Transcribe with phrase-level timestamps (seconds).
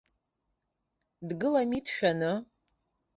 [1.27, 2.33] Дгылами дшәаны.